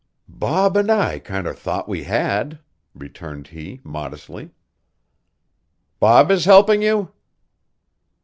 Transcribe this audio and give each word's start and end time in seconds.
"Bob 0.27 0.75
an' 0.77 0.89
I 0.89 1.19
kinder 1.19 1.53
thought 1.53 1.87
we 1.87 2.05
had," 2.05 2.57
returned 2.95 3.49
he 3.49 3.81
modestly. 3.83 4.49
"Bob 5.99 6.31
is 6.31 6.45
helping 6.45 6.81
you?" 6.81 7.11